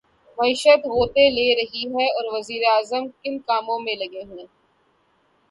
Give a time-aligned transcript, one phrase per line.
[0.37, 4.47] معیشت غوطے لے رہی ہے اور وزیر اعظم کن کاموں میں لگے ہوئے ہیں۔